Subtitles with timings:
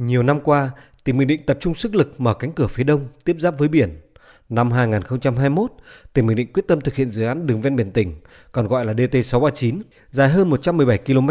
[0.00, 0.70] Nhiều năm qua,
[1.04, 3.68] tỉnh Bình Định tập trung sức lực mở cánh cửa phía đông tiếp giáp với
[3.68, 4.00] biển.
[4.48, 5.72] Năm 2021,
[6.12, 8.14] tỉnh Bình Định quyết tâm thực hiện dự án đường ven biển tỉnh,
[8.52, 11.30] còn gọi là DT639, dài hơn 117 km,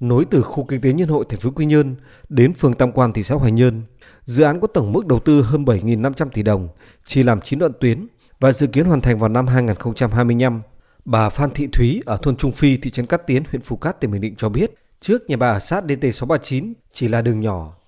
[0.00, 1.96] nối từ khu kinh tế Nhân hội thành phố Quy Nhơn
[2.28, 3.82] đến phường Tam Quan thị xã Hoài Nhơn.
[4.24, 6.68] Dự án có tổng mức đầu tư hơn 7.500 tỷ đồng,
[7.06, 8.06] chỉ làm 9 đoạn tuyến
[8.40, 10.62] và dự kiến hoàn thành vào năm 2025.
[11.04, 14.00] Bà Phan Thị Thúy ở thôn Trung Phi, thị trấn Cát Tiến, huyện Phú Cát,
[14.00, 17.79] tỉnh Bình Định cho biết, trước nhà bà ở sát DT639 chỉ là đường nhỏ.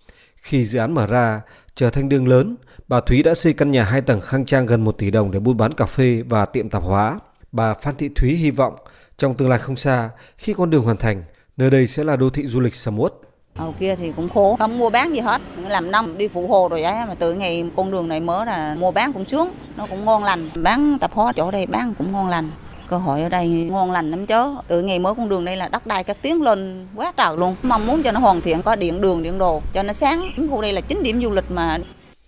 [0.43, 1.41] Khi dự án mở ra,
[1.75, 2.57] trở thành đường lớn,
[2.89, 5.39] bà Thúy đã xây căn nhà hai tầng khang trang gần 1 tỷ đồng để
[5.39, 7.19] buôn bán cà phê và tiệm tạp hóa.
[7.53, 8.75] Bà Phan Thị Thúy hy vọng
[9.17, 11.25] trong tương lai không xa, khi con đường hoàn thành,
[11.57, 13.13] nơi đây sẽ là đô thị du lịch sầm uất.
[13.57, 16.69] Hồi kia thì cũng khổ, không mua bán gì hết, làm năm đi phụ hồ
[16.69, 19.87] rồi ấy, mà từ ngày con đường này mở là mua bán cũng sướng, nó
[19.87, 22.51] cũng ngon lành, bán tạp hóa chỗ đây bán cũng ngon lành
[22.93, 25.69] cơ hội ở đây ngon lành lắm chứ từ ngày mới con đường đây là
[25.69, 27.57] đất đai các tiến lên quá trời luôn.
[27.63, 30.31] Mong muốn cho nó hoàn thiện có điện đường điện đồ cho nó sáng.
[30.51, 31.79] Khu đây là chính điểm du lịch mà.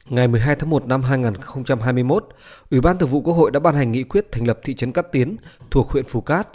[0.08, 2.28] Ngày 12 tháng 1 năm 2021,
[2.70, 4.92] Ủy ban Thường vụ Quốc hội đã ban hành nghị quyết thành lập thị trấn
[4.92, 5.36] Cát Tiến
[5.70, 6.48] thuộc huyện Phú Cát.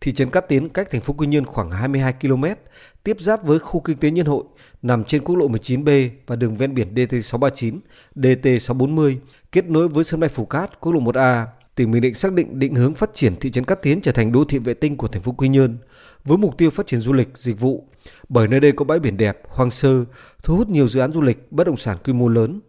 [0.00, 2.44] Thị trấn Cát Tiến cách thành phố Quy Nhơn khoảng 22 km,
[3.04, 4.44] tiếp giáp với khu kinh tế Nhân hội,
[4.82, 7.78] nằm trên quốc lộ 19B và đường ven biển DT639,
[8.16, 9.16] DT640,
[9.52, 11.44] kết nối với sân bay Phú Cát, quốc lộ 1A
[11.76, 14.32] tỉnh Bình Định xác định định hướng phát triển thị trấn Cát Tiến trở thành
[14.32, 15.78] đô thị vệ tinh của thành phố Quy Nhơn
[16.24, 17.88] với mục tiêu phát triển du lịch, dịch vụ.
[18.28, 20.04] Bởi nơi đây có bãi biển đẹp, hoang sơ,
[20.42, 22.60] thu hút nhiều dự án du lịch, bất động sản quy mô lớn.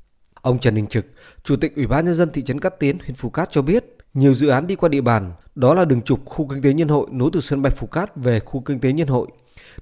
[0.42, 1.06] Ông Trần Đình Trực,
[1.44, 3.86] Chủ tịch Ủy ban nhân dân thị trấn Cát Tiến, huyện Phú Cát cho biết,
[4.14, 6.88] nhiều dự án đi qua địa bàn, đó là đường trục khu kinh tế Nhân
[6.88, 9.28] hội nối từ sân bay Phú Cát về khu kinh tế Nhân hội,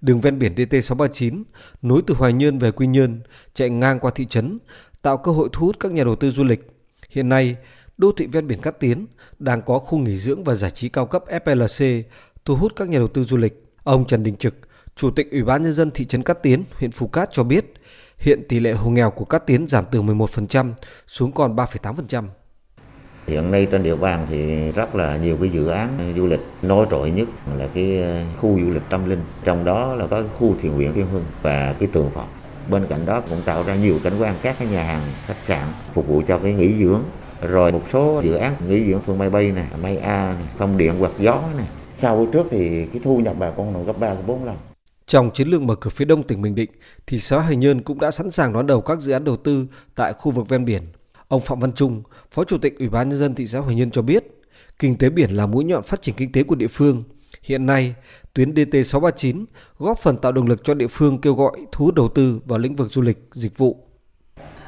[0.01, 1.43] đường ven biển DT639
[1.81, 3.21] nối từ Hoài Nhơn về Quy Nhơn,
[3.53, 4.59] chạy ngang qua thị trấn,
[5.01, 6.67] tạo cơ hội thu hút các nhà đầu tư du lịch.
[7.09, 7.55] Hiện nay,
[7.97, 9.07] đô thị ven biển Cát Tiến
[9.39, 12.03] đang có khu nghỉ dưỡng và giải trí cao cấp FLC
[12.45, 13.63] thu hút các nhà đầu tư du lịch.
[13.83, 14.55] Ông Trần Đình Trực,
[14.95, 17.73] Chủ tịch Ủy ban nhân dân thị trấn Cát Tiến, huyện Phú Cát cho biết,
[18.17, 20.73] hiện tỷ lệ hộ nghèo của Cát Tiến giảm từ 11%
[21.07, 22.23] xuống còn 3,8%.
[23.27, 26.87] Hiện nay trên địa bàn thì rất là nhiều cái dự án du lịch nổi
[26.91, 28.03] trội nhất là cái
[28.37, 31.25] khu du lịch tâm linh, trong đó là có cái khu thiền viện Thiên Hương
[31.41, 32.25] và cái tường Phật.
[32.69, 35.67] Bên cạnh đó cũng tạo ra nhiều cảnh quan các cái nhà hàng, khách sạn
[35.93, 37.03] phục vụ cho cái nghỉ dưỡng
[37.41, 40.77] rồi một số dự án nghỉ dưỡng phường Mai Bay này, Mai A này, phong
[40.77, 41.67] điện quạt gió này.
[41.97, 44.55] Sau với trước thì cái thu nhập bà con nó gấp 3 gấp 4 lần.
[45.05, 46.69] Trong chiến lược mở cửa phía đông tỉnh Bình Định,
[47.07, 49.67] thì xã Hải Nhơn cũng đã sẵn sàng đón đầu các dự án đầu tư
[49.95, 50.81] tại khu vực ven biển.
[51.27, 53.91] Ông Phạm Văn Trung, Phó Chủ tịch Ủy ban nhân dân thị xã Hoài Nhơn
[53.91, 54.23] cho biết,
[54.79, 57.03] kinh tế biển là mũi nhọn phát triển kinh tế của địa phương.
[57.43, 57.95] Hiện nay,
[58.33, 59.45] tuyến DT639
[59.77, 62.59] góp phần tạo động lực cho địa phương kêu gọi thu hút đầu tư vào
[62.59, 63.84] lĩnh vực du lịch, dịch vụ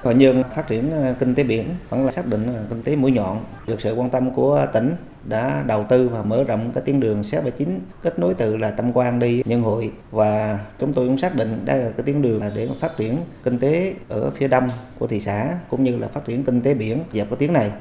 [0.01, 3.11] Hoài Nhơn phát triển ờ, kinh tế biển, vẫn là xác định kinh tế mũi
[3.11, 3.45] nhọn.
[3.67, 7.23] Được sự quan tâm của tỉnh đã đầu tư và mở rộng cái tuyến đường
[7.33, 9.91] 79 kết nối từ là Tâm Quan đi Nhân Hội.
[10.11, 13.17] Và chúng tôi cũng xác định đây là cái tuyến đường là để phát triển
[13.43, 14.69] kinh tế ở phía đông
[14.99, 17.71] của thị xã, cũng như là phát triển kinh tế biển dọc cái tuyến này.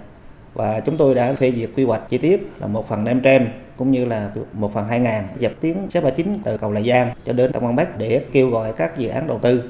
[0.54, 3.46] Và chúng tôi đã phê duyệt quy hoạch chi tiết là một phần năm trăm
[3.76, 7.52] cũng như là một phần 2000 dọc tuyến 639 từ cầu Lại Giang cho đến
[7.52, 9.62] Tam Quan Bắc để kêu gọi các dự án đầu tư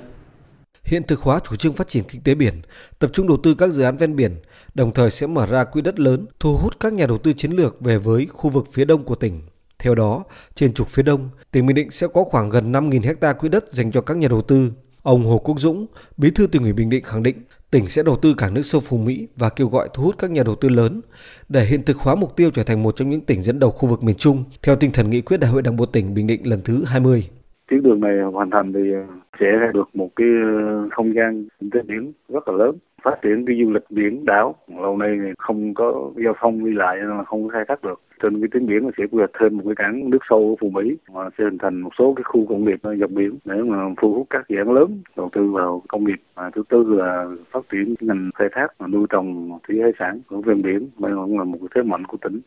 [0.87, 2.63] hiện thực hóa chủ trương phát triển kinh tế biển,
[2.99, 4.37] tập trung đầu tư các dự án ven biển,
[4.75, 7.51] đồng thời sẽ mở ra quỹ đất lớn thu hút các nhà đầu tư chiến
[7.51, 9.43] lược về với khu vực phía đông của tỉnh.
[9.79, 10.25] Theo đó,
[10.55, 13.73] trên trục phía đông, tỉnh Bình Định sẽ có khoảng gần 5.000 hecta quỹ đất
[13.73, 14.73] dành cho các nhà đầu tư.
[15.03, 15.87] Ông Hồ Quốc Dũng,
[16.17, 17.37] Bí thư tỉnh ủy Bình Định khẳng định
[17.71, 20.31] tỉnh sẽ đầu tư cảng nước sâu Phú Mỹ và kêu gọi thu hút các
[20.31, 21.01] nhà đầu tư lớn
[21.49, 23.89] để hiện thực hóa mục tiêu trở thành một trong những tỉnh dẫn đầu khu
[23.89, 26.47] vực miền Trung theo tinh thần nghị quyết Đại hội Đảng bộ tỉnh Bình Định
[26.47, 27.29] lần thứ 20
[27.69, 29.03] tuyến đường này hoàn thành thì ờ,
[29.41, 33.47] sẽ được một cái ờ, không gian kinh tế biển rất là lớn, phát triển
[33.47, 34.55] cái du lịch biển đảo.
[34.81, 38.01] Lâu nay không có giao thông đi lại nên là không khai thác được.
[38.23, 40.71] Trên cái tuyến biển sẽ quy hoạch thêm một cái cảng nước sâu ở phù
[40.71, 43.77] mỹ và sẽ hình thành một số cái khu công nghiệp dọc biển để mà
[43.97, 46.21] thu hút các dự án lớn đầu tư vào công nghiệp.
[46.35, 50.21] Và thứ tư là phát triển ngành khai thác và nuôi trồng thủy hải sản
[50.29, 50.89] ở ven biển.
[50.99, 52.41] Đây cũng là một cái thế mạnh của tỉnh.